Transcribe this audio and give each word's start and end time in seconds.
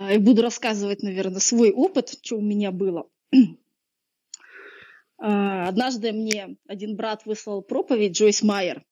и 0.00 0.18
буду 0.18 0.42
рассказывать, 0.42 1.02
наверное, 1.02 1.40
свой 1.40 1.70
опыт, 1.70 2.18
что 2.22 2.36
у 2.36 2.42
меня 2.42 2.70
было. 2.70 3.08
А, 5.18 5.66
однажды 5.66 6.12
мне 6.12 6.58
один 6.68 6.94
брат 6.94 7.24
выслал 7.24 7.62
проповедь 7.62 8.12
Джойс 8.12 8.42
Майер. 8.42 8.84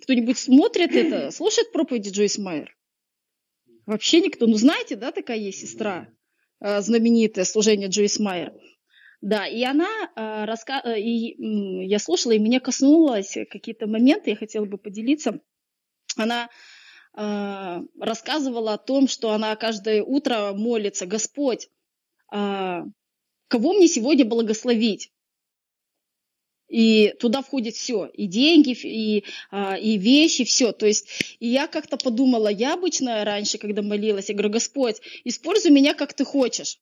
Кто-нибудь 0.00 0.38
смотрит 0.38 0.94
это, 0.94 1.32
слушает 1.32 1.72
проповеди 1.72 2.10
Джойс 2.10 2.38
Майер? 2.38 2.76
Вообще 3.84 4.20
никто. 4.20 4.46
Ну, 4.46 4.54
знаете, 4.54 4.94
да, 4.94 5.10
такая 5.10 5.38
есть 5.38 5.58
сестра, 5.58 6.06
а, 6.60 6.80
знаменитое 6.80 7.44
служение 7.44 7.88
Джойс 7.88 8.20
Майер. 8.20 8.52
Да, 9.20 9.48
и 9.48 9.64
она 9.64 9.88
э, 10.14 10.44
раска... 10.44 10.78
и 10.96 11.34
я 11.86 11.98
слушала, 11.98 12.32
и 12.32 12.38
меня 12.38 12.60
коснулось 12.60 13.36
какие-то 13.50 13.88
моменты, 13.88 14.30
я 14.30 14.36
хотела 14.36 14.64
бы 14.64 14.78
поделиться. 14.78 15.40
Она 16.16 16.44
э, 16.44 16.48
рассказывала 17.14 18.74
о 18.74 18.78
том, 18.78 19.08
что 19.08 19.32
она 19.32 19.56
каждое 19.56 20.02
утро 20.02 20.52
молится, 20.54 21.06
Господь, 21.06 21.68
э, 22.32 22.82
кого 23.48 23.72
мне 23.72 23.88
сегодня 23.88 24.24
благословить? 24.24 25.12
И 26.68 27.14
туда 27.18 27.40
входит 27.42 27.74
все, 27.76 28.06
и 28.06 28.26
деньги, 28.26 28.76
и, 28.82 29.24
и 29.80 29.98
вещи, 29.98 30.44
все. 30.44 30.72
То 30.72 30.86
есть, 30.86 31.36
и 31.38 31.48
я 31.48 31.66
как-то 31.66 31.96
подумала, 31.96 32.48
я 32.48 32.74
обычно 32.74 33.24
раньше, 33.24 33.56
когда 33.56 33.80
молилась, 33.80 34.28
я 34.28 34.34
говорю, 34.34 34.50
Господь, 34.50 35.00
используй 35.24 35.70
меня, 35.70 35.94
как 35.94 36.12
ты 36.12 36.26
хочешь 36.26 36.78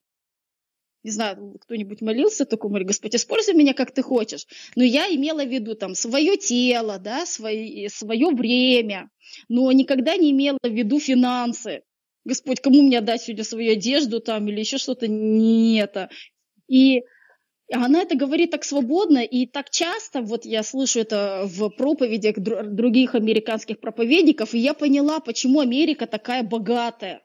не 1.06 1.12
знаю, 1.12 1.56
кто-нибудь 1.60 2.02
молился 2.02 2.44
такому, 2.44 2.70
говорит, 2.70 2.88
Господь, 2.88 3.14
используй 3.14 3.54
меня, 3.54 3.74
как 3.74 3.92
ты 3.92 4.02
хочешь. 4.02 4.44
Но 4.74 4.82
я 4.82 5.06
имела 5.06 5.44
в 5.44 5.48
виду 5.48 5.76
там 5.76 5.94
свое 5.94 6.36
тело, 6.36 6.98
да, 6.98 7.24
свое, 7.26 7.88
свое 7.88 8.30
время, 8.30 9.08
но 9.48 9.70
никогда 9.70 10.16
не 10.16 10.32
имела 10.32 10.58
в 10.60 10.72
виду 10.72 10.98
финансы. 10.98 11.82
Господь, 12.24 12.60
кому 12.60 12.82
мне 12.82 12.98
отдать 12.98 13.22
сегодня 13.22 13.44
свою 13.44 13.72
одежду 13.72 14.18
там 14.18 14.48
или 14.48 14.58
еще 14.58 14.78
что-то? 14.78 15.06
Не 15.06 15.78
это. 15.78 16.10
И 16.66 17.02
она 17.72 18.02
это 18.02 18.16
говорит 18.16 18.50
так 18.50 18.64
свободно 18.64 19.18
и 19.18 19.46
так 19.46 19.70
часто, 19.70 20.22
вот 20.22 20.44
я 20.44 20.64
слышу 20.64 20.98
это 20.98 21.42
в 21.44 21.68
проповедях 21.70 22.36
других 22.38 23.14
американских 23.14 23.78
проповедников, 23.78 24.54
и 24.54 24.58
я 24.58 24.74
поняла, 24.74 25.20
почему 25.20 25.60
Америка 25.60 26.08
такая 26.08 26.42
богатая. 26.42 27.22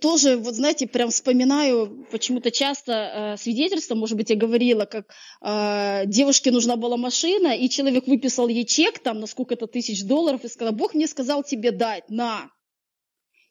Тоже, 0.00 0.36
вот 0.36 0.54
знаете, 0.54 0.86
прям 0.86 1.08
вспоминаю 1.08 2.06
почему-то 2.10 2.50
часто 2.50 2.92
э, 2.92 3.36
свидетельство, 3.38 3.94
может 3.94 4.16
быть, 4.16 4.28
я 4.28 4.36
говорила, 4.36 4.84
как 4.84 5.06
э, 5.40 6.02
девушке 6.06 6.50
нужна 6.50 6.76
была 6.76 6.98
машина, 6.98 7.56
и 7.56 7.70
человек 7.70 8.06
выписал 8.06 8.48
ей 8.48 8.66
чек 8.66 8.98
там 8.98 9.20
на 9.20 9.26
сколько-то 9.26 9.66
тысяч 9.66 10.04
долларов 10.04 10.44
и 10.44 10.48
сказал, 10.48 10.74
Бог 10.74 10.92
мне 10.92 11.06
сказал 11.06 11.42
тебе 11.42 11.70
дать, 11.70 12.10
на. 12.10 12.50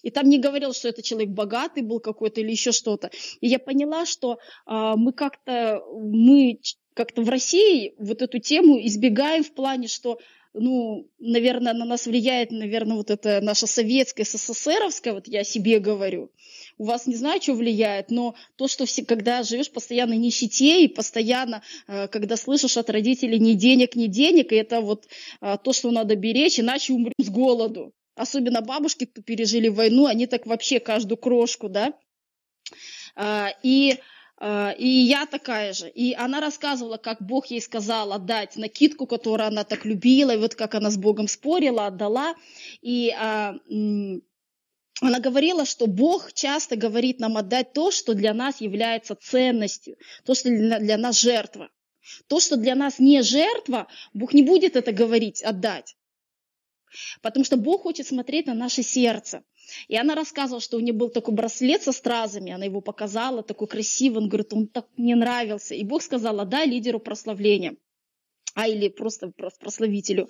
И 0.03 0.11
там 0.11 0.29
не 0.29 0.37
говорил, 0.37 0.73
что 0.73 0.89
это 0.89 1.01
человек 1.01 1.29
богатый 1.31 1.81
был 1.81 1.99
какой-то 1.99 2.41
или 2.41 2.51
еще 2.51 2.73
что-то. 2.73 3.09
И 3.41 3.47
я 3.47 3.57
поняла, 3.57 4.05
что 4.05 4.33
э, 4.33 4.37
мы 4.95 5.13
как-то, 5.13 5.81
мы 5.95 6.59
как-то 6.93 7.23
в 7.23 7.29
России 7.29 7.95
вот 7.97 8.21
эту 8.21 8.37
тему 8.37 8.77
избегаем 8.85 9.43
в 9.43 9.51
плане, 9.53 9.87
что 9.87 10.19
ну, 10.53 11.07
наверное, 11.19 11.73
на 11.73 11.85
нас 11.85 12.05
влияет, 12.05 12.51
наверное, 12.51 12.97
вот 12.97 13.09
это 13.09 13.41
наша 13.41 13.67
советская, 13.67 14.25
СССРовская, 14.25 15.13
вот 15.13 15.27
я 15.27 15.43
себе 15.43 15.79
говорю. 15.79 16.31
У 16.77 16.85
вас 16.85 17.07
не 17.07 17.15
знаю, 17.15 17.41
что 17.41 17.53
влияет, 17.53 18.11
но 18.11 18.35
то, 18.55 18.67
что 18.67 18.85
все, 18.85 19.03
когда 19.03 19.43
живешь 19.43 19.71
постоянно 19.71 20.13
нищете 20.13 20.83
и 20.83 20.87
постоянно, 20.87 21.63
э, 21.87 22.07
когда 22.07 22.37
слышишь 22.37 22.77
от 22.77 22.89
родителей 22.89 23.39
ни 23.39 23.53
денег, 23.53 23.95
ни 23.95 24.07
денег, 24.07 24.51
и 24.51 24.55
это 24.55 24.81
вот 24.81 25.07
э, 25.41 25.57
то, 25.63 25.73
что 25.73 25.91
надо 25.91 26.15
беречь, 26.15 26.59
иначе 26.59 26.93
умрем 26.93 27.13
с 27.17 27.29
голоду. 27.29 27.93
Особенно 28.15 28.61
бабушки, 28.61 29.05
кто 29.05 29.21
пережили 29.21 29.69
войну, 29.69 30.05
они 30.05 30.27
так 30.27 30.45
вообще 30.45 30.79
каждую 30.79 31.17
крошку, 31.17 31.67
да. 31.67 31.93
А, 33.15 33.49
и 33.63 33.97
и 34.77 34.87
я 34.87 35.25
такая 35.25 35.73
же. 35.73 35.89
И 35.89 36.13
она 36.13 36.41
рассказывала, 36.41 36.97
как 36.97 37.21
Бог 37.21 37.47
ей 37.47 37.61
сказал 37.61 38.11
отдать 38.11 38.57
накидку, 38.57 39.05
которую 39.05 39.47
она 39.47 39.63
так 39.63 39.85
любила, 39.85 40.31
и 40.31 40.37
вот 40.37 40.55
как 40.55 40.75
она 40.75 40.89
с 40.89 40.97
Богом 40.97 41.27
спорила, 41.27 41.87
отдала. 41.87 42.35
И 42.81 43.11
а, 43.11 43.55
она 45.01 45.19
говорила, 45.19 45.65
что 45.65 45.87
Бог 45.87 46.33
часто 46.33 46.75
говорит 46.75 47.19
нам 47.19 47.37
отдать 47.37 47.73
то, 47.73 47.91
что 47.91 48.13
для 48.13 48.33
нас 48.33 48.59
является 48.59 49.15
ценностью, 49.15 49.97
то, 50.25 50.33
что 50.33 50.49
для 50.49 50.97
нас 50.97 51.19
жертва. 51.19 51.69
То, 52.27 52.41
что 52.41 52.57
для 52.57 52.75
нас 52.75 52.99
не 52.99 53.21
жертва, 53.21 53.87
Бог 54.13 54.33
не 54.33 54.43
будет 54.43 54.75
это 54.75 54.91
говорить, 54.91 55.41
отдать. 55.41 55.95
Потому 57.21 57.45
что 57.45 57.55
Бог 57.55 57.83
хочет 57.83 58.07
смотреть 58.07 58.47
на 58.47 58.53
наше 58.53 58.83
сердце. 58.83 59.43
И 59.87 59.97
она 59.97 60.15
рассказывала, 60.15 60.61
что 60.61 60.77
у 60.77 60.79
нее 60.79 60.93
был 60.93 61.09
такой 61.09 61.33
браслет 61.33 61.83
со 61.83 61.91
стразами, 61.91 62.51
она 62.51 62.65
его 62.65 62.81
показала, 62.81 63.43
такой 63.43 63.67
красивый, 63.67 64.23
он 64.23 64.29
говорит, 64.29 64.53
он 64.53 64.67
так 64.67 64.87
мне 64.97 65.15
нравился. 65.15 65.75
И 65.75 65.83
Бог 65.83 66.01
сказал, 66.01 66.45
дай 66.45 66.67
лидеру 66.67 66.99
прославления, 66.99 67.75
а 68.55 68.67
или 68.67 68.89
просто 68.89 69.31
прославителю. 69.59 70.29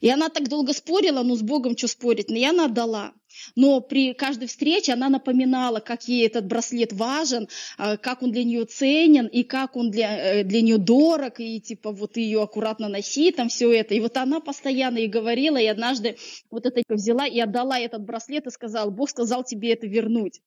И 0.00 0.08
она 0.08 0.28
так 0.28 0.48
долго 0.48 0.72
спорила, 0.72 1.22
ну 1.22 1.36
с 1.36 1.42
Богом 1.42 1.76
что 1.76 1.88
спорить, 1.88 2.30
но 2.30 2.36
я 2.36 2.50
она 2.50 2.66
отдала. 2.66 3.12
Но 3.56 3.80
при 3.80 4.14
каждой 4.14 4.48
встрече 4.48 4.92
она 4.92 5.08
напоминала, 5.08 5.80
как 5.80 6.08
ей 6.08 6.26
этот 6.26 6.46
браслет 6.46 6.92
важен, 6.92 7.48
а, 7.78 7.96
как 7.96 8.22
он 8.22 8.32
для 8.32 8.44
нее 8.44 8.64
ценен, 8.64 9.26
и 9.26 9.42
как 9.42 9.76
он 9.76 9.90
для, 9.90 10.40
э, 10.40 10.44
для 10.44 10.62
нее 10.62 10.78
дорог, 10.78 11.40
и 11.40 11.60
типа 11.60 11.92
вот 11.92 12.16
ее 12.16 12.42
аккуратно 12.42 12.88
носи, 12.88 13.30
там 13.32 13.48
все 13.48 13.72
это. 13.72 13.94
И 13.94 14.00
вот 14.00 14.16
она 14.16 14.40
постоянно 14.40 14.98
и 14.98 15.06
говорила, 15.06 15.56
и 15.56 15.66
однажды 15.66 16.16
вот 16.50 16.66
это 16.66 16.82
взяла 16.88 17.26
и 17.26 17.38
отдала 17.40 17.78
этот 17.78 18.02
браслет 18.02 18.46
и 18.46 18.50
сказала, 18.50 18.90
Бог 18.90 19.10
сказал 19.10 19.44
тебе 19.44 19.72
это 19.72 19.86
вернуть. 19.86 20.40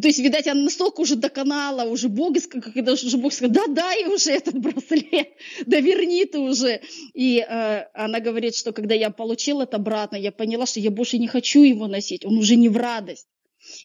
То 0.00 0.08
есть, 0.08 0.20
видать, 0.20 0.46
она 0.46 0.62
настолько 0.62 1.00
уже 1.00 1.16
доконала, 1.16 1.84
уже 1.84 2.08
Бог, 2.08 2.34
когда 2.48 2.92
уже 2.92 3.16
Бог 3.18 3.32
сказал, 3.32 3.52
да 3.52 3.66
дай 3.66 4.06
уже 4.06 4.30
этот 4.30 4.58
браслет, 4.58 5.28
да 5.66 5.80
верни 5.80 6.24
ты 6.24 6.38
уже. 6.38 6.80
И 7.12 7.44
э, 7.46 7.84
она 7.92 8.20
говорит, 8.20 8.56
что 8.56 8.72
когда 8.72 8.94
я 8.94 9.10
получила 9.10 9.64
это 9.64 9.76
обратно, 9.76 10.16
я 10.16 10.32
поняла, 10.32 10.64
что 10.64 10.80
я 10.80 10.90
больше 10.90 11.18
не 11.18 11.28
хочу 11.28 11.62
его 11.62 11.88
носить, 11.88 12.24
он 12.24 12.38
уже 12.38 12.56
не 12.56 12.70
в 12.70 12.76
радость. 12.78 13.26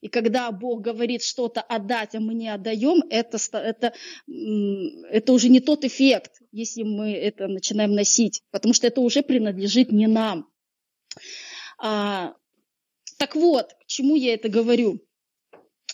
И 0.02 0.08
когда 0.08 0.50
Бог 0.52 0.82
говорит 0.82 1.24
что-то 1.24 1.62
отдать, 1.62 2.16
а 2.16 2.20
мы 2.20 2.34
не 2.34 2.48
отдаем, 2.48 3.04
это, 3.10 3.38
это, 3.58 3.94
это 5.12 5.34
уже 5.34 5.50
не 5.50 5.60
тот 5.60 5.84
эффект, 5.84 6.42
если 6.52 6.84
мы 6.84 7.12
это 7.12 7.48
начинаем 7.48 7.94
носить, 7.94 8.44
потому 8.52 8.74
что 8.74 8.88
это 8.88 9.02
уже 9.02 9.24
принадлежит 9.24 9.92
не 9.92 10.08
нам. 10.08 10.50
А, 11.80 12.34
так 13.18 13.36
вот, 13.36 13.74
к 13.74 13.86
чему 13.88 14.16
я 14.16 14.34
это 14.34 14.50
говорю? 14.50 15.02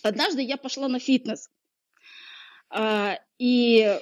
Однажды 0.04 0.42
я 0.42 0.58
пошла 0.58 0.86
на 0.88 0.98
фитнес. 0.98 1.48
А, 2.68 3.18
и 3.38 3.98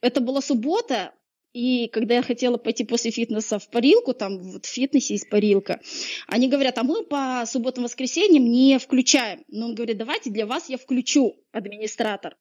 это 0.00 0.20
была 0.22 0.40
суббота, 0.40 1.12
и 1.52 1.88
когда 1.88 2.14
я 2.14 2.22
хотела 2.22 2.56
пойти 2.56 2.84
после 2.84 3.10
фитнеса 3.10 3.58
в 3.58 3.68
парилку, 3.68 4.14
там 4.14 4.38
вот 4.38 4.64
в 4.64 4.68
фитнесе 4.68 5.14
есть 5.14 5.28
парилка, 5.28 5.80
они 6.26 6.48
говорят, 6.48 6.78
а 6.78 6.84
мы 6.84 7.04
по 7.04 7.44
субботам 7.46 7.84
воскресеньям 7.84 8.44
не 8.44 8.78
включаем. 8.78 9.44
Но 9.48 9.66
он 9.66 9.74
говорит, 9.74 9.98
давайте 9.98 10.30
для 10.30 10.46
вас 10.46 10.70
я 10.70 10.78
включу, 10.78 11.36
администратор. 11.52 12.38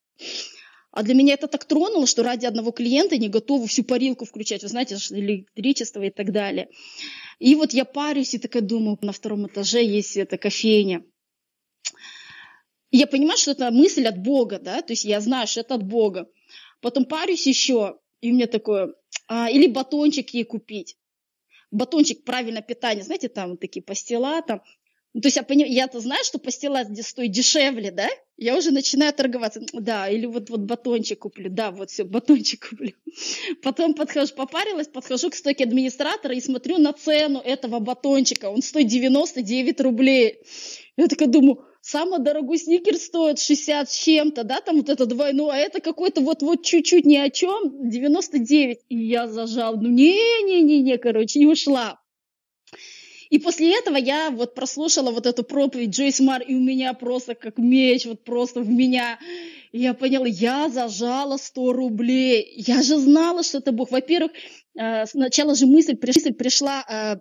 А 0.91 1.03
для 1.03 1.15
меня 1.15 1.33
это 1.33 1.47
так 1.47 1.65
тронуло, 1.65 2.07
что 2.07 2.23
ради 2.23 2.45
одного 2.45 2.71
клиента 2.71 3.17
не 3.17 3.27
готовы 3.27 3.67
всю 3.67 3.83
парилку 3.83 4.23
включать. 4.23 4.63
Вы 4.63 4.69
знаете, 4.69 4.95
электричество 4.95 6.01
и 6.01 6.11
так 6.11 6.31
далее. 6.31 6.69
И 7.39 7.55
вот 7.55 7.73
я 7.73 7.83
парюсь 7.83 8.33
и 8.33 8.39
такая 8.39 8.63
думаю, 8.63 8.97
на 9.01 9.11
втором 9.11 9.47
этаже 9.47 9.83
есть 9.83 10.15
эта 10.15 10.37
кофейня. 10.37 11.03
Я 12.91 13.07
понимаю, 13.07 13.37
что 13.37 13.51
это 13.51 13.69
мысль 13.71 14.07
от 14.07 14.17
Бога, 14.17 14.59
да, 14.59 14.81
то 14.81 14.93
есть 14.93 15.05
я 15.05 15.19
знаю, 15.19 15.47
что 15.47 15.61
это 15.61 15.75
от 15.75 15.83
Бога. 15.83 16.27
Потом 16.81 17.05
парюсь 17.05 17.45
еще, 17.45 17.99
и 18.21 18.31
у 18.31 18.33
меня 18.33 18.47
такое, 18.47 18.93
а, 19.27 19.49
или 19.49 19.67
батончик 19.67 20.29
ей 20.31 20.43
купить. 20.43 20.97
Батончик 21.71 22.23
правильное 22.23 22.63
питание, 22.63 23.03
знаете, 23.03 23.29
там 23.29 23.57
такие 23.57 23.83
пастила, 23.83 24.41
там. 24.41 24.61
Ну, 25.13 25.21
то 25.21 25.27
есть 25.27 25.37
я 25.37 25.43
понимаю, 25.43 25.73
я-то 25.73 25.99
знаю, 25.99 26.23
что 26.23 26.37
пастила 26.37 26.83
здесь 26.83 27.07
стоит 27.07 27.31
дешевле, 27.31 27.89
да? 27.89 28.07
Я 28.37 28.55
уже 28.55 28.71
начинаю 28.71 29.11
торговаться. 29.11 29.61
Да, 29.73 30.07
или 30.07 30.27
вот, 30.27 30.51
вот 30.51 30.61
батончик 30.61 31.19
куплю. 31.19 31.49
Да, 31.49 31.71
вот 31.71 31.89
все, 31.89 32.03
батончик 32.03 32.69
куплю. 32.69 32.93
Потом 33.63 33.95
подхожу, 33.95 34.33
попарилась, 34.35 34.87
подхожу 34.87 35.31
к 35.31 35.35
стойке 35.35 35.63
администратора 35.63 36.35
и 36.35 36.41
смотрю 36.41 36.77
на 36.77 36.93
цену 36.93 37.39
этого 37.39 37.79
батончика. 37.79 38.51
Он 38.51 38.61
стоит 38.61 38.87
99 38.87 39.81
рублей. 39.81 40.41
Я 40.95 41.07
такая 41.07 41.27
думаю, 41.27 41.65
самый 41.81 42.19
дорогой 42.19 42.57
сникер 42.57 42.95
стоит 42.97 43.39
60 43.39 43.89
с 43.89 43.97
чем-то, 43.97 44.43
да, 44.43 44.61
там 44.61 44.77
вот 44.77 44.89
это 44.89 45.05
двойное, 45.05 45.51
а 45.51 45.57
это 45.57 45.81
какой-то 45.81 46.21
вот-вот 46.21 46.63
чуть-чуть 46.63 47.05
ни 47.05 47.17
о 47.17 47.29
чем, 47.29 47.89
99. 47.89 48.79
И 48.89 48.97
я 48.97 49.27
зажал, 49.27 49.75
ну 49.77 49.89
не-не-не-не, 49.89 50.97
короче, 50.97 51.39
и 51.39 51.45
ушла. 51.45 51.99
И 53.29 53.37
после 53.37 53.77
этого 53.77 53.95
я 53.95 54.31
вот 54.31 54.55
прослушала 54.55 55.11
вот 55.11 55.27
эту 55.27 55.43
проповедь 55.43 55.91
Джойс 55.91 56.19
Мар, 56.19 56.41
и 56.41 56.55
у 56.55 56.59
меня 56.59 56.93
просто 56.93 57.35
как 57.35 57.57
меч, 57.59 58.05
вот 58.05 58.23
просто 58.23 58.61
в 58.61 58.69
меня. 58.69 59.19
И 59.71 59.81
я 59.81 59.93
поняла, 59.93 60.25
я 60.25 60.67
зажала 60.69 61.37
100 61.37 61.73
рублей. 61.73 62.53
Я 62.55 62.81
же 62.81 62.97
знала, 62.97 63.43
что 63.43 63.59
это 63.59 63.71
Бог. 63.71 63.91
Во-первых, 63.91 64.31
э, 64.75 65.05
сначала 65.05 65.53
же 65.53 65.67
мысль, 65.67 65.95
мысль 66.03 66.33
пришла, 66.33 66.83
э, 66.89 67.19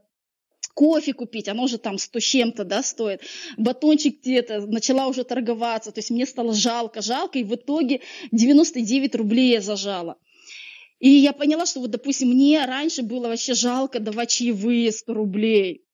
кофе 0.78 1.12
купить, 1.12 1.48
оно 1.48 1.64
уже 1.64 1.76
там 1.76 1.98
сто 1.98 2.20
чем-то, 2.20 2.62
да, 2.62 2.84
стоит, 2.84 3.22
батончик 3.56 4.20
где-то, 4.20 4.60
начала 4.60 5.08
уже 5.08 5.24
торговаться, 5.24 5.90
то 5.90 5.98
есть 5.98 6.10
мне 6.10 6.24
стало 6.24 6.54
жалко, 6.54 7.02
жалко, 7.02 7.40
и 7.40 7.42
в 7.42 7.52
итоге 7.56 8.00
99 8.30 9.16
рублей 9.16 9.50
я 9.54 9.60
зажала. 9.60 10.18
И 11.00 11.08
я 11.08 11.32
поняла, 11.32 11.66
что 11.66 11.80
вот, 11.80 11.90
допустим, 11.90 12.28
мне 12.28 12.64
раньше 12.64 13.02
было 13.02 13.26
вообще 13.26 13.54
жалко 13.54 13.98
давать 13.98 14.30
чаевые 14.30 14.92
100 14.92 15.14
рублей. 15.14 15.84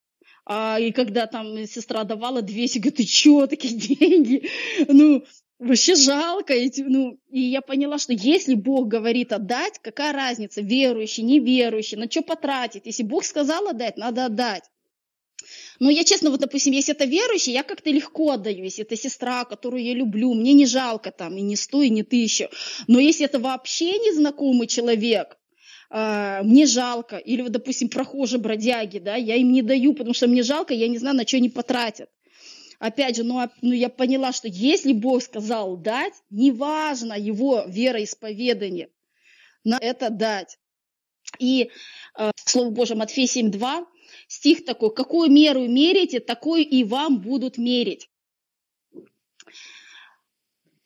А, 0.45 0.79
и 0.79 0.93
когда 0.93 1.27
там 1.27 1.67
сестра 1.67 2.05
давала 2.05 2.43
200, 2.43 2.79
говорит, 2.79 2.97
ты 2.97 3.05
чё, 3.05 3.47
такие 3.47 3.75
деньги? 3.75 4.49
Ну, 4.89 5.25
вообще 5.59 5.95
жалко. 5.95 6.53
И, 6.53 6.71
ну, 6.83 7.19
и 7.31 7.41
я 7.41 7.63
поняла, 7.63 7.97
что 7.97 8.13
если 8.13 8.55
Бог 8.55 8.89
говорит 8.89 9.33
отдать, 9.33 9.79
какая 9.81 10.13
разница, 10.13 10.61
верующий, 10.61 11.23
неверующий, 11.23 11.97
на 11.97 12.11
что 12.11 12.21
потратить? 12.21 12.85
Если 12.85 13.03
Бог 13.03 13.25
сказал 13.25 13.69
отдать, 13.69 13.97
надо 13.97 14.27
отдать. 14.27 14.65
Но 15.81 15.91
я 15.91 16.05
честно, 16.05 16.31
вот, 16.31 16.41
допустим, 16.41 16.73
если 16.73 16.95
это 16.95 17.05
верующий, 17.05 17.53
я 17.53 17.63
как-то 17.63 17.91
легко 17.91 18.33
отдаю. 18.33 18.65
Если 18.65 18.85
это 18.85 18.97
сестра, 18.97 19.45
которую 19.45 19.83
я 19.83 19.95
люблю, 19.95 20.33
мне 20.35 20.53
не 20.53 20.67
жалко 20.67 21.11
там 21.11 21.37
и 21.37 21.43
не 21.43 21.57
сто, 21.57 21.83
и 21.83 21.91
не 21.91 22.03
тысячу. 22.03 22.49
Но 22.87 22.99
если 23.01 23.25
это 23.27 23.39
вообще 23.39 23.99
незнакомый 23.99 24.67
человек, 24.67 25.37
э, 25.91 26.43
мне 26.43 26.67
жалко. 26.67 27.17
Или, 27.17 27.43
вот, 27.43 27.53
допустим, 27.53 27.89
прохожие 27.89 28.41
бродяги, 28.41 28.99
да, 28.99 29.17
я 29.17 29.37
им 29.37 29.53
не 29.53 29.63
даю, 29.63 29.95
потому 29.95 30.15
что 30.15 30.29
мне 30.29 30.43
жалко, 30.43 30.75
я 30.75 30.89
не 30.89 30.99
знаю, 30.99 31.17
на 31.17 31.27
что 31.27 31.39
они 31.39 31.49
потратят. 31.49 32.09
Опять 32.79 33.17
же, 33.17 33.25
ну, 33.25 33.41
ну 33.63 33.73
я 33.73 33.89
поняла, 33.89 34.33
что 34.33 34.49
если 34.49 34.93
Бог 34.93 35.23
сказал 35.23 35.77
дать, 35.77 36.15
неважно 36.31 37.15
его 37.15 37.65
вероисповедание, 37.67 38.91
на 39.65 39.79
это 39.81 40.11
дать. 40.11 40.59
И 41.39 41.71
э, 42.19 42.31
Слово 42.37 42.71
Божие 42.71 42.97
Матфея 42.97 43.27
7.2, 43.27 43.87
стих 44.29 44.65
такой, 44.65 44.95
какую 44.95 45.31
меру 45.31 45.67
мерите, 45.67 46.21
такую 46.21 46.67
и 46.67 46.85
вам 46.85 47.21
будут 47.21 47.59
мерить. 47.59 48.09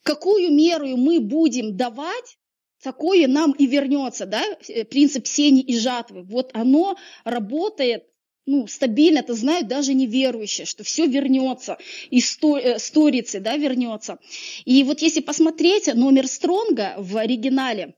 Какую 0.03 0.51
меру 0.51 0.97
мы 0.97 1.19
будем 1.19 1.77
давать, 1.77 2.37
такое 2.81 3.27
нам 3.27 3.51
и 3.51 3.67
вернется, 3.67 4.25
да, 4.25 4.43
э, 4.67 4.83
принцип 4.85 5.27
сени 5.27 5.61
и 5.61 5.77
жатвы. 5.77 6.23
Вот 6.23 6.51
оно 6.53 6.97
работает 7.23 8.05
ну, 8.45 8.65
стабильно, 8.65 9.19
это 9.19 9.35
знают 9.35 9.67
даже 9.67 9.93
неверующие, 9.93 10.65
что 10.65 10.83
все 10.83 11.05
вернется, 11.05 11.77
и 12.09 12.19
сто, 12.19 12.57
э, 12.57 12.79
сторицы, 12.79 13.39
да, 13.39 13.57
вернется. 13.57 14.17
И 14.65 14.83
вот 14.83 15.01
если 15.01 15.21
посмотреть 15.21 15.93
номер 15.93 16.25
Стронга 16.27 16.95
в 16.97 17.15
оригинале, 17.17 17.95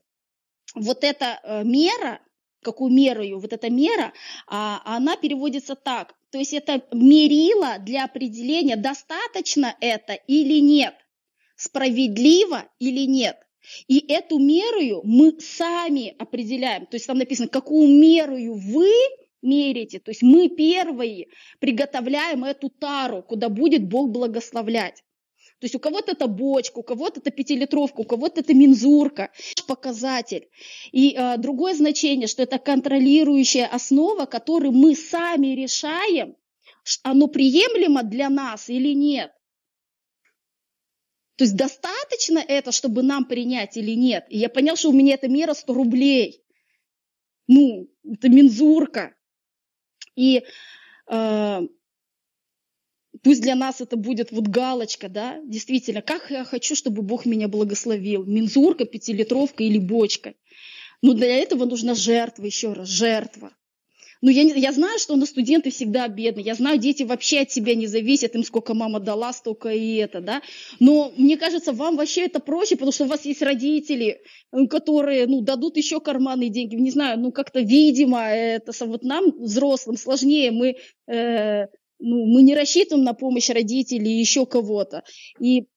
вот 0.74 1.04
эта 1.04 1.40
э, 1.42 1.64
мера, 1.64 2.20
какую 2.62 2.92
мерою, 2.92 3.38
вот 3.38 3.52
эта 3.52 3.70
мера, 3.70 4.12
а, 4.46 4.80
она 4.84 5.16
переводится 5.16 5.74
так. 5.74 6.14
То 6.30 6.38
есть 6.38 6.54
это 6.54 6.82
мерило 6.92 7.78
для 7.78 8.04
определения, 8.04 8.76
достаточно 8.76 9.76
это 9.80 10.14
или 10.14 10.60
нет, 10.60 10.94
справедливо 11.56 12.64
или 12.78 13.06
нет. 13.06 13.36
И 13.86 14.04
эту 14.12 14.38
меру 14.38 15.02
мы 15.04 15.38
сами 15.40 16.14
определяем. 16.18 16.86
То 16.86 16.96
есть 16.96 17.06
там 17.06 17.18
написано, 17.18 17.48
какую 17.48 17.88
меру 17.88 18.36
вы 18.54 18.90
мерите. 19.42 19.98
То 20.00 20.10
есть 20.10 20.22
мы 20.22 20.48
первые 20.48 21.28
приготовляем 21.58 22.44
эту 22.44 22.70
тару, 22.70 23.22
куда 23.22 23.48
будет 23.48 23.84
Бог 23.84 24.10
благословлять. 24.10 25.02
То 25.62 25.66
есть 25.66 25.76
у 25.76 25.78
кого-то 25.78 26.10
это 26.10 26.26
бочка, 26.26 26.80
у 26.80 26.82
кого-то 26.82 27.20
это 27.20 27.30
пятилитровка, 27.30 28.00
у 28.00 28.04
кого-то 28.04 28.40
это 28.40 28.52
мензурка, 28.52 29.30
показатель. 29.68 30.48
И 30.90 31.14
э, 31.16 31.36
другое 31.36 31.74
значение, 31.74 32.26
что 32.26 32.42
это 32.42 32.58
контролирующая 32.58 33.66
основа, 33.66 34.26
которую 34.26 34.72
мы 34.72 34.96
сами 34.96 35.54
решаем, 35.54 36.34
оно 37.04 37.28
приемлемо 37.28 38.02
для 38.02 38.28
нас 38.28 38.68
или 38.70 38.92
нет. 38.92 39.30
То 41.36 41.44
есть 41.44 41.54
достаточно 41.54 42.40
это, 42.40 42.72
чтобы 42.72 43.04
нам 43.04 43.24
принять 43.24 43.76
или 43.76 43.92
нет. 43.92 44.26
И 44.30 44.38
я 44.38 44.48
понял, 44.48 44.74
что 44.74 44.88
у 44.88 44.92
меня 44.92 45.14
эта 45.14 45.28
мера 45.28 45.54
100 45.54 45.74
рублей. 45.74 46.44
Ну, 47.46 47.88
это 48.02 48.28
мензурка. 48.28 49.14
И 50.16 50.42
э, 51.06 51.60
пусть 53.22 53.40
для 53.40 53.54
нас 53.54 53.80
это 53.80 53.96
будет 53.96 54.32
вот 54.32 54.48
галочка, 54.48 55.08
да, 55.08 55.40
действительно, 55.44 56.02
как 56.02 56.30
я 56.30 56.44
хочу, 56.44 56.74
чтобы 56.74 57.02
Бог 57.02 57.26
меня 57.26 57.48
благословил. 57.48 58.24
Мензурка, 58.24 58.84
пятилитровка 58.84 59.64
или 59.64 59.78
бочка. 59.78 60.34
Но 61.02 61.14
для 61.14 61.36
этого 61.36 61.64
нужна 61.64 61.94
жертва, 61.94 62.44
еще 62.44 62.72
раз, 62.72 62.88
жертва. 62.88 63.52
Ну, 64.24 64.30
я, 64.30 64.42
я 64.42 64.70
знаю, 64.70 65.00
что 65.00 65.14
у 65.14 65.16
нас 65.16 65.30
студенты 65.30 65.70
всегда 65.70 66.06
бедные. 66.06 66.46
Я 66.46 66.54
знаю, 66.54 66.78
дети 66.78 67.02
вообще 67.02 67.40
от 67.40 67.50
себя 67.50 67.74
не 67.74 67.88
зависят, 67.88 68.36
им 68.36 68.44
сколько 68.44 68.72
мама 68.72 69.00
дала, 69.00 69.32
столько 69.32 69.70
и 69.70 69.96
это, 69.96 70.20
да. 70.20 70.42
Но 70.78 71.12
мне 71.16 71.36
кажется, 71.36 71.72
вам 71.72 71.96
вообще 71.96 72.26
это 72.26 72.38
проще, 72.38 72.76
потому 72.76 72.92
что 72.92 73.04
у 73.04 73.08
вас 73.08 73.24
есть 73.24 73.42
родители, 73.42 74.20
которые, 74.70 75.26
ну, 75.26 75.40
дадут 75.40 75.76
еще 75.76 76.00
карманные 76.00 76.50
деньги. 76.50 76.76
Не 76.76 76.92
знаю, 76.92 77.18
ну, 77.18 77.32
как-то, 77.32 77.60
видимо, 77.60 78.22
это 78.28 78.72
вот 78.86 79.02
нам, 79.02 79.32
взрослым, 79.40 79.96
сложнее. 79.96 80.52
Мы, 80.52 80.76
э, 81.12 81.66
ну, 82.02 82.26
мы 82.26 82.42
не 82.42 82.54
рассчитываем 82.54 83.04
на 83.04 83.14
помощь 83.14 83.48
родителей 83.50 84.12
и 84.12 84.20
еще 84.20 84.44
кого-то. 84.44 85.04
И 85.38 85.68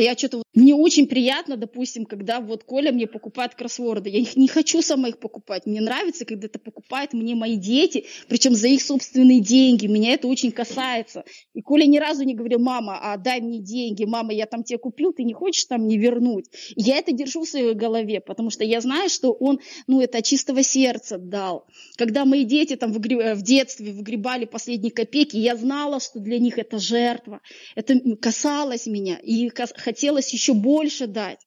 я 0.00 0.16
что-то 0.16 0.42
мне 0.54 0.74
очень 0.74 1.06
приятно, 1.06 1.56
допустим, 1.56 2.04
когда 2.04 2.40
вот 2.40 2.64
Коля 2.64 2.92
мне 2.92 3.06
покупает 3.06 3.54
кроссворды. 3.54 4.10
Я 4.10 4.18
их 4.18 4.36
не 4.36 4.48
хочу 4.48 4.82
сама 4.82 5.08
их 5.08 5.18
покупать. 5.18 5.64
Мне 5.64 5.80
нравится, 5.80 6.26
когда 6.26 6.46
это 6.46 6.58
покупают 6.58 7.14
мне 7.14 7.34
мои 7.34 7.56
дети, 7.56 8.04
причем 8.28 8.54
за 8.54 8.68
их 8.68 8.82
собственные 8.82 9.40
деньги. 9.40 9.86
Меня 9.86 10.12
это 10.12 10.28
очень 10.28 10.52
касается. 10.52 11.24
И 11.54 11.62
Коля 11.62 11.86
ни 11.86 11.98
разу 11.98 12.24
не 12.24 12.34
говорил, 12.34 12.58
мама, 12.58 12.98
а 13.00 13.16
дай 13.16 13.40
мне 13.40 13.60
деньги, 13.60 14.04
мама, 14.04 14.34
я 14.34 14.44
там 14.44 14.62
тебе 14.62 14.78
купил, 14.78 15.14
ты 15.14 15.24
не 15.24 15.32
хочешь 15.32 15.64
там 15.64 15.82
мне 15.82 15.96
вернуть. 15.96 16.46
Я 16.76 16.98
это 16.98 17.12
держу 17.12 17.44
в 17.44 17.48
своей 17.48 17.72
голове, 17.72 18.20
потому 18.20 18.50
что 18.50 18.62
я 18.62 18.82
знаю, 18.82 19.08
что 19.08 19.32
он, 19.32 19.58
ну, 19.86 20.02
это 20.02 20.18
от 20.18 20.24
чистого 20.24 20.62
сердца 20.62 21.16
дал. 21.16 21.66
Когда 21.96 22.26
мои 22.26 22.44
дети 22.44 22.76
там 22.76 22.92
в, 22.92 22.98
э, 22.98 23.34
в 23.34 23.42
детстве 23.42 23.92
выгребали 23.92 24.44
последние 24.44 24.92
копейки, 24.92 25.36
я 25.36 25.56
знала, 25.56 25.98
что 25.98 26.18
для 26.20 26.38
них 26.38 26.58
это 26.58 26.78
жертва. 26.78 27.40
Это 27.74 27.98
касалось 28.20 28.86
меня. 28.86 29.18
И 29.22 29.48
хотелось 29.82 30.32
еще 30.32 30.54
больше 30.54 31.06
дать. 31.06 31.40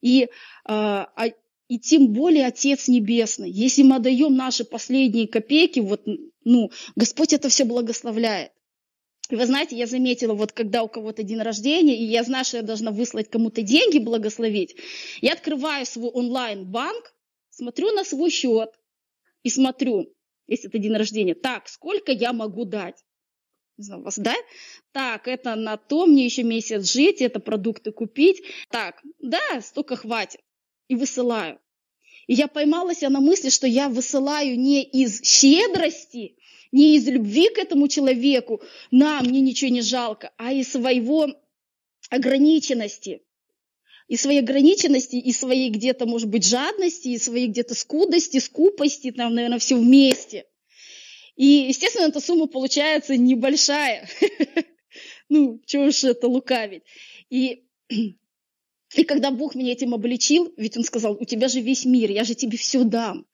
И, 0.00 0.28
а, 0.64 1.08
а, 1.16 1.28
и 1.68 1.78
тем 1.78 2.12
более 2.12 2.46
Отец 2.46 2.88
Небесный. 2.88 3.50
Если 3.50 3.82
мы 3.82 3.96
отдаем 3.96 4.34
наши 4.36 4.64
последние 4.64 5.26
копейки, 5.26 5.80
вот, 5.80 6.02
ну, 6.44 6.70
Господь 6.96 7.32
это 7.32 7.48
все 7.48 7.64
благословляет. 7.64 8.52
И 9.30 9.36
вы 9.36 9.46
знаете, 9.46 9.76
я 9.76 9.86
заметила, 9.86 10.34
вот 10.34 10.52
когда 10.52 10.82
у 10.82 10.88
кого-то 10.88 11.22
день 11.22 11.40
рождения, 11.40 11.96
и 11.96 12.04
я 12.04 12.22
знаю, 12.24 12.44
что 12.44 12.58
я 12.58 12.62
должна 12.62 12.90
выслать 12.90 13.30
кому-то 13.30 13.62
деньги, 13.62 13.98
благословить, 13.98 14.76
я 15.22 15.32
открываю 15.32 15.86
свой 15.86 16.10
онлайн-банк, 16.10 17.14
смотрю 17.48 17.92
на 17.92 18.04
свой 18.04 18.30
счет 18.30 18.70
и 19.42 19.48
смотрю, 19.48 20.12
если 20.48 20.68
это 20.68 20.78
день 20.78 20.96
рождения, 20.96 21.34
так, 21.34 21.68
сколько 21.68 22.12
я 22.12 22.32
могу 22.32 22.64
дать 22.64 23.02
знаю, 23.82 24.02
вас, 24.02 24.18
да? 24.18 24.34
Так, 24.92 25.28
это 25.28 25.54
на 25.54 25.76
то, 25.76 26.06
мне 26.06 26.24
еще 26.24 26.42
месяц 26.42 26.92
жить, 26.92 27.20
это 27.20 27.40
продукты 27.40 27.92
купить. 27.92 28.42
Так, 28.70 29.02
да, 29.20 29.60
столько 29.60 29.96
хватит. 29.96 30.40
И 30.88 30.94
высылаю. 30.94 31.58
И 32.26 32.34
я 32.34 32.48
поймалась 32.48 33.02
на 33.02 33.20
мысли, 33.20 33.48
что 33.48 33.66
я 33.66 33.88
высылаю 33.88 34.58
не 34.58 34.82
из 34.82 35.22
щедрости, 35.22 36.36
не 36.70 36.96
из 36.96 37.06
любви 37.08 37.48
к 37.48 37.58
этому 37.58 37.88
человеку, 37.88 38.62
на, 38.90 39.20
мне 39.20 39.40
ничего 39.40 39.70
не 39.70 39.82
жалко, 39.82 40.32
а 40.36 40.52
из 40.52 40.70
своего 40.70 41.28
ограниченности. 42.10 43.22
И 44.08 44.16
своей 44.16 44.40
ограниченности, 44.40 45.16
и 45.16 45.32
своей 45.32 45.70
где-то, 45.70 46.06
может 46.06 46.28
быть, 46.28 46.46
жадности, 46.46 47.08
и 47.08 47.18
своей 47.18 47.48
где-то 47.48 47.74
скудости, 47.74 48.38
скупости, 48.38 49.10
там, 49.10 49.34
наверное, 49.34 49.58
все 49.58 49.76
вместе. 49.76 50.44
И, 51.36 51.44
естественно, 51.68 52.06
эта 52.06 52.20
сумма 52.20 52.46
получается 52.46 53.16
небольшая. 53.16 54.08
Ну, 55.28 55.62
чего 55.64 55.84
уж 55.84 56.04
это 56.04 56.28
лукавить. 56.28 56.82
И, 57.30 57.64
и 57.88 59.04
когда 59.06 59.30
Бог 59.30 59.54
меня 59.54 59.72
этим 59.72 59.94
обличил, 59.94 60.52
ведь 60.58 60.76
Он 60.76 60.84
сказал, 60.84 61.16
у 61.18 61.24
тебя 61.24 61.48
же 61.48 61.60
весь 61.60 61.86
мир, 61.86 62.10
я 62.10 62.24
же 62.24 62.34
тебе 62.34 62.58
все 62.58 62.84
дам. 62.84 63.24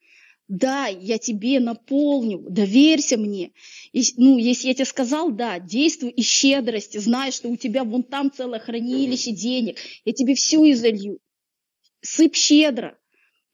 Да, 0.47 0.87
я 0.87 1.19
тебе 1.19 1.59
наполню, 1.61 2.38
доверься 2.49 3.19
мне. 3.19 3.52
И, 3.93 4.02
ну, 4.17 4.38
если 4.38 4.69
я 4.69 4.75
тебе 4.75 4.85
сказал, 4.85 5.31
да, 5.31 5.59
действуй 5.59 6.11
из 6.11 6.26
щедрости, 6.26 6.99
знай, 6.99 7.33
что 7.33 7.49
у 7.49 7.57
тебя 7.57 7.83
вон 7.83 8.05
там 8.05 8.31
целое 8.33 8.61
хранилище 8.61 9.33
денег, 9.33 9.78
я 10.05 10.12
тебе 10.12 10.35
все 10.35 10.59
изолью. 10.71 11.19
Сыпь 12.00 12.37
щедро. 12.37 12.97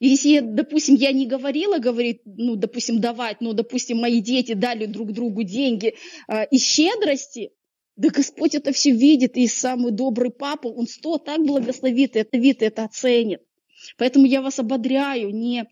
Если, 0.00 0.40
допустим, 0.40 0.96
я 0.96 1.12
не 1.12 1.26
говорила, 1.26 1.78
говорит, 1.78 2.22
ну, 2.24 2.56
допустим, 2.56 3.00
давать, 3.00 3.40
но, 3.40 3.52
допустим, 3.52 3.98
мои 3.98 4.20
дети 4.20 4.54
дали 4.54 4.86
друг 4.86 5.12
другу 5.12 5.44
деньги 5.44 5.94
э, 6.28 6.46
из 6.50 6.64
щедрости, 6.64 7.52
да 7.96 8.08
Господь 8.10 8.54
это 8.54 8.72
все 8.72 8.90
видит, 8.90 9.36
и 9.36 9.46
самый 9.46 9.92
добрый 9.92 10.30
папа, 10.30 10.66
он 10.66 10.88
сто 10.88 11.18
так 11.18 11.40
благословит, 11.44 12.16
это 12.16 12.36
вид, 12.36 12.62
это 12.62 12.84
оценит. 12.84 13.42
Поэтому 13.96 14.26
я 14.26 14.42
вас 14.42 14.58
ободряю, 14.58 15.30
не 15.30 15.66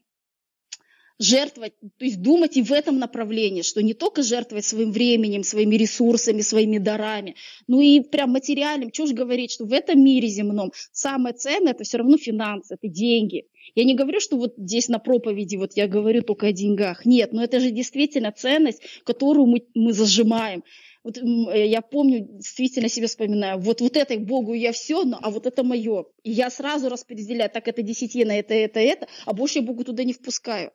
жертвовать, 1.18 1.74
то 1.80 2.04
есть 2.04 2.20
думать 2.20 2.56
и 2.56 2.62
в 2.62 2.72
этом 2.72 2.98
направлении, 2.98 3.62
что 3.62 3.82
не 3.82 3.94
только 3.94 4.22
жертвовать 4.22 4.64
своим 4.64 4.92
временем, 4.92 5.44
своими 5.44 5.76
ресурсами, 5.76 6.40
своими 6.40 6.78
дарами, 6.78 7.36
но 7.66 7.80
и 7.80 8.00
прям 8.00 8.30
материальным. 8.30 8.90
Чего 8.90 9.06
же 9.06 9.14
говорить, 9.14 9.52
что 9.52 9.64
в 9.64 9.72
этом 9.72 10.02
мире 10.02 10.28
земном 10.28 10.72
самое 10.92 11.34
ценное 11.34 11.72
это 11.72 11.84
все 11.84 11.98
равно 11.98 12.16
финансы, 12.16 12.74
это 12.74 12.88
деньги. 12.88 13.46
Я 13.74 13.84
не 13.84 13.94
говорю, 13.94 14.20
что 14.20 14.36
вот 14.36 14.54
здесь 14.56 14.88
на 14.88 14.98
проповеди 14.98 15.56
вот 15.56 15.72
я 15.74 15.86
говорю 15.86 16.22
только 16.22 16.48
о 16.48 16.52
деньгах. 16.52 17.06
Нет, 17.06 17.32
но 17.32 17.42
это 17.42 17.60
же 17.60 17.70
действительно 17.70 18.32
ценность, 18.32 18.82
которую 19.04 19.46
мы, 19.46 19.62
мы 19.74 19.92
зажимаем. 19.92 20.64
Вот 21.04 21.18
э, 21.18 21.66
я 21.66 21.80
помню, 21.80 22.20
действительно 22.20 22.88
себе 22.88 23.06
вспоминаю, 23.06 23.58
вот, 23.58 23.80
вот 23.80 23.96
этой 23.96 24.18
Богу 24.18 24.54
я 24.54 24.72
все, 24.72 25.04
но, 25.04 25.18
а 25.20 25.30
вот 25.30 25.46
это 25.46 25.64
мое. 25.64 26.04
И 26.22 26.30
я 26.30 26.50
сразу 26.50 26.88
распределяю, 26.88 27.50
так 27.50 27.66
это 27.66 27.82
десятина, 27.82 28.32
это, 28.32 28.54
это, 28.54 28.80
это, 28.80 29.08
а 29.26 29.32
больше 29.32 29.58
я 29.58 29.64
Богу 29.64 29.84
туда 29.84 30.04
не 30.04 30.12
впускаю. 30.12 30.72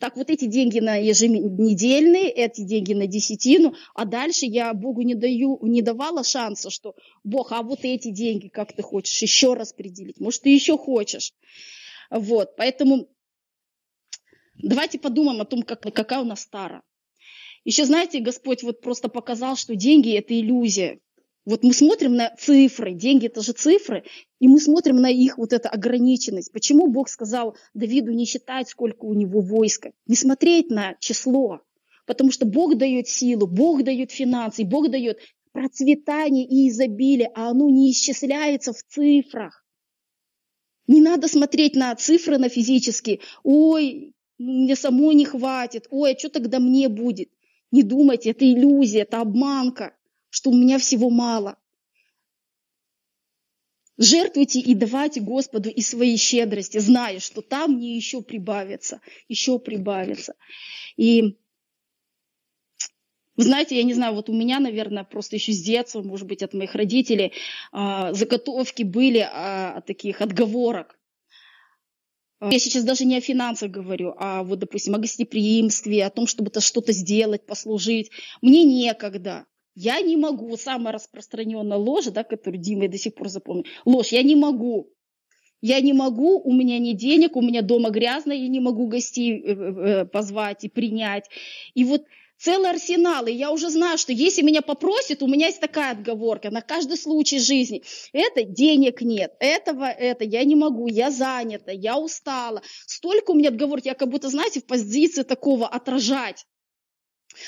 Так 0.00 0.16
вот 0.16 0.30
эти 0.30 0.46
деньги 0.46 0.80
на 0.80 0.96
еженедельные, 0.96 2.30
эти 2.30 2.62
деньги 2.62 2.94
на 2.94 3.06
десятину, 3.06 3.74
а 3.94 4.06
дальше 4.06 4.46
я 4.46 4.72
Богу 4.72 5.02
не 5.02 5.14
даю, 5.14 5.58
не 5.62 5.82
давала 5.82 6.24
шанса, 6.24 6.70
что 6.70 6.96
Бог, 7.22 7.52
а 7.52 7.62
вот 7.62 7.80
эти 7.82 8.10
деньги, 8.10 8.48
как 8.48 8.72
ты 8.72 8.82
хочешь, 8.82 9.20
еще 9.20 9.52
распределить, 9.52 10.18
может, 10.18 10.40
ты 10.40 10.48
еще 10.48 10.78
хочешь. 10.78 11.34
Вот, 12.10 12.56
поэтому 12.56 13.08
давайте 14.54 14.98
подумаем 14.98 15.42
о 15.42 15.44
том, 15.44 15.62
как, 15.62 15.82
какая 15.82 16.20
у 16.20 16.24
нас 16.24 16.46
тара. 16.46 16.82
Еще, 17.66 17.84
знаете, 17.84 18.20
Господь 18.20 18.62
вот 18.62 18.80
просто 18.80 19.10
показал, 19.10 19.54
что 19.54 19.76
деньги– 19.76 20.16
это 20.16 20.32
иллюзия. 20.32 20.98
Вот 21.50 21.64
мы 21.64 21.72
смотрим 21.72 22.14
на 22.14 22.32
цифры, 22.38 22.94
деньги– 22.94 23.26
это 23.26 23.42
же 23.42 23.50
цифры, 23.50 24.04
и 24.38 24.46
мы 24.46 24.60
смотрим 24.60 24.98
на 24.98 25.10
их 25.10 25.36
вот 25.36 25.52
эту 25.52 25.68
ограниченность. 25.68 26.52
Почему 26.52 26.86
Бог 26.86 27.08
сказал 27.08 27.56
Давиду 27.74 28.12
не 28.12 28.24
считать, 28.24 28.68
сколько 28.68 29.04
у 29.04 29.14
него 29.14 29.40
войска, 29.40 29.90
не 30.06 30.14
смотреть 30.14 30.70
на 30.70 30.94
число? 31.00 31.60
Потому 32.06 32.30
что 32.30 32.46
Бог 32.46 32.76
дает 32.76 33.08
силу, 33.08 33.48
Бог 33.48 33.82
дает 33.82 34.12
финансы, 34.12 34.62
Бог 34.62 34.90
дает 34.90 35.18
процветание 35.50 36.46
и 36.46 36.68
изобилие, 36.68 37.32
а 37.34 37.50
оно 37.50 37.68
не 37.68 37.90
исчисляется 37.90 38.72
в 38.72 38.84
цифрах. 38.84 39.64
Не 40.86 41.00
надо 41.00 41.26
смотреть 41.26 41.74
на 41.74 41.92
цифры, 41.96 42.38
на 42.38 42.48
физические. 42.48 43.18
Ой, 43.42 44.14
мне 44.38 44.76
самой 44.76 45.16
не 45.16 45.24
хватит. 45.24 45.88
Ой, 45.90 46.12
а 46.12 46.16
что 46.16 46.28
тогда 46.28 46.60
мне 46.60 46.88
будет? 46.88 47.30
Не 47.72 47.82
думайте, 47.82 48.30
это 48.30 48.44
иллюзия, 48.44 49.00
это 49.00 49.20
обманка, 49.20 49.96
что 50.30 50.50
у 50.50 50.54
меня 50.54 50.78
всего 50.78 51.10
мало. 51.10 51.58
Жертвуйте 53.98 54.60
и 54.60 54.74
давайте 54.74 55.20
Господу 55.20 55.68
и 55.68 55.82
свои 55.82 56.16
щедрости, 56.16 56.78
зная, 56.78 57.20
что 57.20 57.42
там 57.42 57.72
мне 57.72 57.96
еще 57.96 58.22
прибавится, 58.22 59.02
еще 59.28 59.58
прибавится. 59.58 60.36
И 60.96 61.36
вы 63.36 63.44
знаете, 63.44 63.76
я 63.76 63.82
не 63.82 63.92
знаю, 63.92 64.14
вот 64.14 64.30
у 64.30 64.32
меня, 64.32 64.58
наверное, 64.58 65.04
просто 65.04 65.36
еще 65.36 65.52
с 65.52 65.62
детства, 65.62 66.02
может 66.02 66.26
быть, 66.26 66.42
от 66.42 66.54
моих 66.54 66.74
родителей, 66.74 67.32
а, 67.72 68.12
заготовки 68.14 68.82
были 68.82 69.18
а, 69.30 69.82
таких 69.82 70.22
отговорок. 70.22 70.98
Я 72.40 72.58
сейчас 72.58 72.84
даже 72.84 73.04
не 73.04 73.18
о 73.18 73.20
финансах 73.20 73.70
говорю, 73.70 74.14
а 74.16 74.42
вот, 74.42 74.60
допустим, 74.60 74.94
о 74.94 74.98
гостеприимстве, 74.98 76.06
о 76.06 76.10
том, 76.10 76.26
чтобы 76.26 76.48
это 76.48 76.62
что-то 76.62 76.92
сделать, 76.92 77.44
послужить. 77.44 78.10
Мне 78.40 78.64
некогда. 78.64 79.46
Я 79.82 80.02
не 80.02 80.16
могу. 80.16 80.56
Самая 80.58 80.92
распространенная 80.92 81.78
ложь, 81.78 82.04
да, 82.06 82.22
которую 82.22 82.60
Дима 82.60 82.82
я 82.82 82.90
до 82.90 82.98
сих 82.98 83.14
пор 83.14 83.28
запомнил. 83.28 83.64
Ложь. 83.86 84.12
Я 84.12 84.22
не 84.22 84.36
могу. 84.36 84.90
Я 85.62 85.80
не 85.80 85.92
могу, 85.92 86.40
у 86.40 86.52
меня 86.52 86.78
нет 86.78 86.96
денег, 86.96 87.36
у 87.36 87.42
меня 87.42 87.60
дома 87.60 87.90
грязно, 87.90 88.32
я 88.32 88.48
не 88.48 88.60
могу 88.60 88.86
гостей 88.86 89.42
э, 89.42 89.52
э, 89.52 90.04
позвать 90.06 90.64
и 90.64 90.70
принять. 90.70 91.26
И 91.74 91.84
вот 91.84 92.02
целый 92.38 92.70
арсенал. 92.70 93.26
И 93.26 93.32
я 93.32 93.50
уже 93.50 93.68
знаю, 93.68 93.98
что 93.98 94.12
если 94.12 94.42
меня 94.42 94.62
попросят, 94.62 95.22
у 95.22 95.26
меня 95.26 95.46
есть 95.46 95.60
такая 95.60 95.92
отговорка 95.92 96.50
на 96.50 96.62
каждый 96.62 96.96
случай 96.96 97.38
жизни. 97.38 97.82
Это 98.12 98.44
денег 98.44 99.02
нет, 99.02 99.32
этого, 99.38 99.84
это, 99.84 100.24
я 100.24 100.44
не 100.44 100.56
могу, 100.56 100.88
я 100.88 101.10
занята, 101.10 101.72
я 101.72 101.98
устала. 101.98 102.62
Столько 102.86 103.32
у 103.32 103.34
меня 103.34 103.50
отговорок, 103.50 103.84
я 103.84 103.94
как 103.94 104.08
будто, 104.08 104.28
знаете, 104.28 104.60
в 104.60 104.66
позиции 104.66 105.22
такого 105.22 105.68
отражать. 105.68 106.46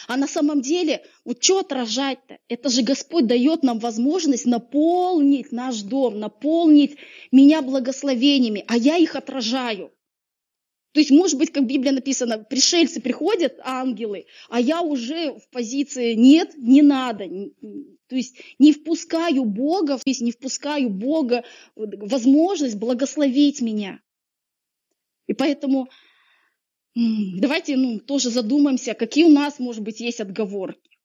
А 0.06 0.16
на 0.16 0.26
самом 0.26 0.60
деле, 0.60 1.04
вот 1.24 1.42
что 1.42 1.60
отражать-то? 1.60 2.38
Это 2.48 2.68
же 2.68 2.82
Господь 2.82 3.26
дает 3.26 3.62
нам 3.62 3.78
возможность 3.78 4.46
наполнить 4.46 5.52
наш 5.52 5.82
дом, 5.82 6.18
наполнить 6.18 6.96
меня 7.30 7.62
благословениями, 7.62 8.64
а 8.68 8.76
я 8.76 8.96
их 8.96 9.16
отражаю. 9.16 9.92
То 10.92 11.00
есть, 11.00 11.10
может 11.10 11.38
быть, 11.38 11.50
как 11.50 11.64
в 11.64 11.66
Библии 11.66 11.90
написано, 11.90 12.38
пришельцы 12.38 13.00
приходят, 13.00 13.58
ангелы, 13.62 14.26
а 14.50 14.60
я 14.60 14.82
уже 14.82 15.32
в 15.32 15.48
позиции 15.50 16.12
нет, 16.12 16.52
не 16.56 16.82
надо. 16.82 17.24
То 18.08 18.16
есть 18.16 18.36
не 18.58 18.72
впускаю 18.72 19.46
Бога, 19.46 19.96
то 19.96 20.02
есть 20.04 20.20
не 20.20 20.32
впускаю 20.32 20.90
Бога 20.90 21.44
возможность 21.76 22.76
благословить 22.76 23.62
меня. 23.62 24.00
И 25.26 25.32
поэтому 25.32 25.88
давайте 26.94 27.76
ну, 27.76 28.00
тоже 28.00 28.30
задумаемся, 28.30 28.94
какие 28.94 29.24
у 29.24 29.30
нас, 29.30 29.58
может 29.58 29.82
быть, 29.82 30.00
есть 30.00 30.20
отговорки. 30.20 30.98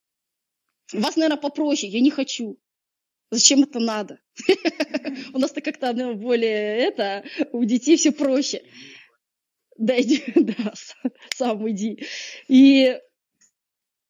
Вас, 0.94 1.16
наверное, 1.16 1.42
попроще, 1.42 1.92
я 1.92 2.00
не 2.00 2.12
хочу. 2.12 2.58
Зачем 3.30 3.64
это 3.64 3.80
надо? 3.80 4.22
У 5.34 5.38
нас-то 5.38 5.60
как-то 5.60 5.92
более 6.14 6.78
это, 6.78 7.26
у 7.52 7.66
детей 7.66 7.98
все 7.98 8.14
проще 8.14 8.64
да, 9.78 10.00
иди, 10.00 10.24
да, 10.36 10.74
сам 11.36 11.70
иди. 11.70 12.04
И 12.48 13.00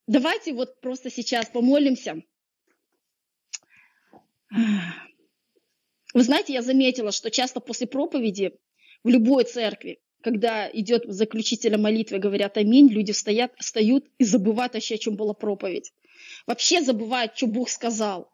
давайте 0.07 0.53
вот 0.53 0.79
просто 0.81 1.09
сейчас 1.09 1.49
помолимся. 1.49 2.23
Вы 6.13 6.23
знаете, 6.23 6.53
я 6.53 6.61
заметила, 6.61 7.11
что 7.11 7.29
часто 7.29 7.59
после 7.59 7.85
проповеди 7.85 8.57
в 9.03 9.09
любой 9.09 9.43
церкви, 9.43 9.99
когда 10.21 10.69
идет 10.71 11.05
заключительная 11.07 11.79
молитва, 11.79 12.17
говорят 12.17 12.57
аминь, 12.57 12.89
люди 12.89 13.13
встают, 13.13 13.51
встают 13.57 14.05
и 14.17 14.23
забывают 14.23 14.73
вообще, 14.73 14.95
о 14.95 14.97
чем 14.97 15.15
была 15.15 15.33
проповедь. 15.33 15.93
Вообще 16.45 16.81
забывают, 16.81 17.33
что 17.35 17.47
Бог 17.47 17.69
сказал. 17.69 18.29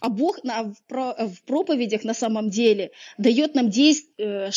А 0.00 0.08
Бог 0.08 0.42
на, 0.42 0.64
в, 0.64 0.82
про, 0.88 1.14
в 1.14 1.42
проповедях 1.42 2.02
на 2.02 2.12
самом 2.12 2.50
деле 2.50 2.90
дает 3.18 3.54
нам 3.54 3.70
действ, 3.70 4.08
э, 4.18 4.50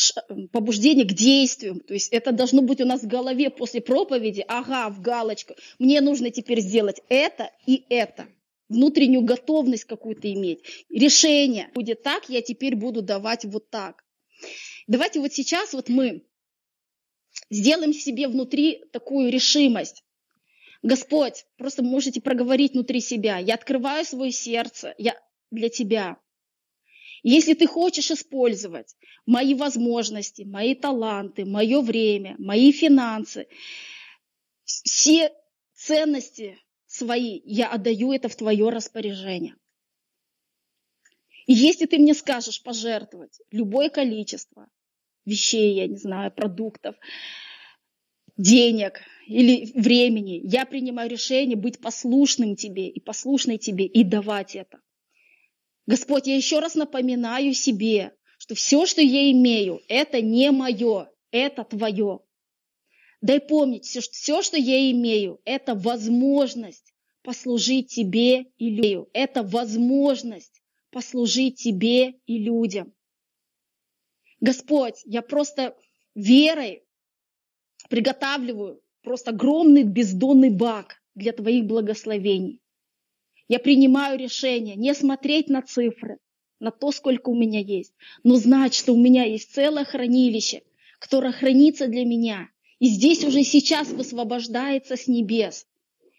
побуждение 0.50 1.04
к 1.04 1.12
действию. 1.12 1.80
То 1.86 1.94
есть 1.94 2.12
это 2.12 2.32
должно 2.32 2.62
быть 2.62 2.80
у 2.80 2.84
нас 2.84 3.02
в 3.02 3.06
голове 3.06 3.50
после 3.50 3.80
проповеди. 3.80 4.44
Ага, 4.48 4.88
в 4.90 5.00
галочку. 5.00 5.54
Мне 5.78 6.00
нужно 6.00 6.30
теперь 6.30 6.60
сделать 6.60 7.00
это 7.08 7.50
и 7.64 7.84
это 7.90 8.26
внутреннюю 8.68 9.22
готовность 9.22 9.84
какую-то 9.84 10.32
иметь, 10.32 10.62
решение. 10.90 11.70
Будет 11.74 12.02
так, 12.02 12.28
я 12.28 12.42
теперь 12.42 12.74
буду 12.74 13.00
давать 13.00 13.44
вот 13.44 13.70
так. 13.70 14.04
Давайте 14.88 15.20
вот 15.20 15.32
сейчас 15.32 15.72
вот 15.72 15.88
мы 15.88 16.24
сделаем 17.50 17.92
себе 17.92 18.28
внутри 18.28 18.84
такую 18.92 19.30
решимость. 19.30 20.02
Господь, 20.82 21.46
просто 21.56 21.82
можете 21.82 22.20
проговорить 22.20 22.72
внутри 22.72 23.00
себя. 23.00 23.38
Я 23.38 23.54
открываю 23.54 24.04
свое 24.04 24.30
сердце, 24.32 24.94
я 24.98 25.20
для 25.50 25.68
тебя. 25.68 26.18
Если 27.22 27.54
ты 27.54 27.66
хочешь 27.66 28.10
использовать 28.10 28.94
мои 29.24 29.54
возможности, 29.54 30.42
мои 30.42 30.74
таланты, 30.74 31.44
мое 31.44 31.80
время, 31.80 32.36
мои 32.38 32.70
финансы, 32.72 33.48
все 34.64 35.32
ценности 35.74 36.58
свои, 36.86 37.40
я 37.44 37.68
отдаю 37.68 38.12
это 38.12 38.28
в 38.28 38.36
твое 38.36 38.68
распоряжение. 38.68 39.56
И 41.46 41.52
если 41.52 41.86
ты 41.86 41.98
мне 41.98 42.14
скажешь 42.14 42.62
пожертвовать 42.62 43.40
любое 43.50 43.88
количество 43.88 44.68
вещей, 45.26 45.74
я 45.74 45.86
не 45.86 45.96
знаю, 45.96 46.30
продуктов, 46.30 46.94
денег 48.36 49.00
или 49.26 49.70
времени, 49.74 50.40
я 50.44 50.64
принимаю 50.64 51.10
решение 51.10 51.56
быть 51.56 51.80
послушным 51.80 52.56
тебе 52.56 52.88
и 52.88 53.00
послушной 53.00 53.58
тебе 53.58 53.86
и 53.86 54.04
давать 54.04 54.56
это. 54.56 54.80
Господь, 55.86 56.26
я 56.26 56.36
еще 56.36 56.60
раз 56.60 56.74
напоминаю 56.74 57.52
себе, 57.54 58.14
что 58.38 58.54
все, 58.54 58.86
что 58.86 59.02
я 59.02 59.30
имею, 59.32 59.80
это 59.88 60.20
не 60.20 60.50
мое, 60.50 61.10
это 61.30 61.64
твое. 61.64 62.20
Дай 63.20 63.40
помнить, 63.40 63.86
все, 63.86 64.00
все, 64.00 64.42
что 64.42 64.56
я 64.56 64.90
имею, 64.90 65.40
это 65.44 65.74
возможность 65.74 66.92
послужить 67.22 67.88
тебе 67.88 68.44
и 68.56 68.70
людям. 68.70 69.06
Это 69.12 69.42
возможность 69.42 70.62
послужить 70.90 71.56
тебе 71.56 72.14
и 72.26 72.38
людям. 72.38 72.94
Господь, 74.40 75.00
я 75.04 75.22
просто 75.22 75.76
верой 76.14 76.84
приготавливаю 77.88 78.80
просто 79.02 79.30
огромный 79.30 79.84
бездонный 79.84 80.50
бак 80.50 80.96
для 81.14 81.32
Твоих 81.32 81.66
благословений. 81.66 82.60
Я 83.48 83.60
принимаю 83.60 84.18
решение 84.18 84.74
не 84.74 84.92
смотреть 84.94 85.48
на 85.48 85.62
цифры, 85.62 86.18
на 86.58 86.70
то, 86.70 86.90
сколько 86.90 87.30
у 87.30 87.34
меня 87.34 87.60
есть, 87.60 87.94
но 88.24 88.36
знать, 88.36 88.74
что 88.74 88.92
у 88.92 88.96
меня 88.96 89.24
есть 89.24 89.52
целое 89.52 89.84
хранилище, 89.84 90.62
которое 90.98 91.32
хранится 91.32 91.86
для 91.86 92.04
меня. 92.04 92.48
И 92.78 92.88
здесь 92.88 93.24
уже 93.24 93.42
сейчас 93.44 93.88
высвобождается 93.88 94.96
с 94.96 95.06
небес. 95.06 95.66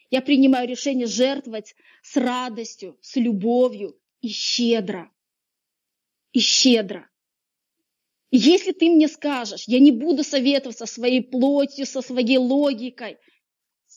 Я 0.09 0.21
принимаю 0.21 0.67
решение 0.67 1.05
жертвовать 1.05 1.75
с 2.01 2.15
радостью, 2.15 2.97
с 3.01 3.17
любовью 3.17 3.99
и 4.21 4.29
щедро. 4.29 5.11
И 6.31 6.39
щедро. 6.39 7.09
Если 8.29 8.71
ты 8.73 8.89
мне 8.89 9.07
скажешь, 9.07 9.63
я 9.67 9.79
не 9.79 9.91
буду 9.91 10.23
советоваться 10.23 10.85
со 10.85 10.93
своей 10.93 11.23
плотью, 11.23 11.85
со 11.85 12.01
своей 12.01 12.37
логикой, 12.37 13.17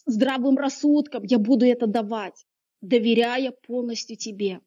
здравым 0.07 0.57
рассудком, 0.57 1.25
я 1.25 1.39
буду 1.39 1.67
это 1.67 1.87
давать, 1.87 2.47
доверяя 2.81 3.51
полностью 3.51 4.17
тебе. 4.17 4.61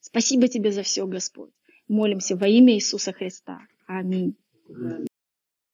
Спасибо 0.00 0.48
тебе 0.48 0.72
за 0.72 0.82
все, 0.82 1.06
Господь. 1.06 1.52
Молимся 1.88 2.36
во 2.36 2.48
имя 2.48 2.74
Иисуса 2.74 3.12
Христа. 3.12 3.60
Аминь. 3.86 4.36